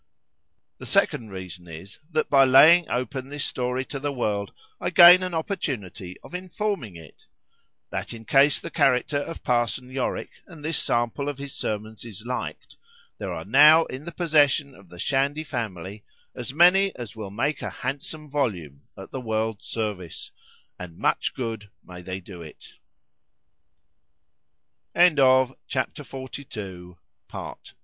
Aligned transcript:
_The 0.79 0.87
second 0.87 1.29
reason 1.29 1.67
is, 1.67 1.99
That, 2.09 2.27
by 2.27 2.43
laying 2.43 2.89
open 2.89 3.29
this 3.29 3.45
story 3.45 3.85
to 3.85 3.99
the 3.99 4.11
world, 4.11 4.51
I 4.79 4.89
gain 4.89 5.21
an 5.21 5.35
opportunity 5.35 6.19
of 6.23 6.33
informing 6.33 6.95
it,—That 6.95 8.11
in 8.11 8.25
case 8.25 8.59
the 8.59 8.71
character 8.71 9.19
of 9.19 9.43
parson 9.43 9.91
Yorick, 9.91 10.41
and 10.47 10.65
this 10.65 10.79
sample 10.79 11.29
of 11.29 11.37
his 11.37 11.53
sermons, 11.53 12.03
is 12.03 12.25
liked,——there 12.25 13.31
are 13.31 13.45
now 13.45 13.85
in 13.85 14.03
the 14.05 14.11
possession 14.11 14.73
of 14.73 14.89
the 14.89 14.97
Shandy 14.97 15.43
family, 15.43 16.03
as 16.33 16.51
many 16.51 16.95
as 16.95 17.15
will 17.15 17.29
make 17.29 17.61
a 17.61 17.69
handsome 17.69 18.27
volume, 18.27 18.81
at 18.97 19.11
the 19.11 19.21
world's 19.21 19.67
service,——and 19.67 20.97
much 20.97 21.31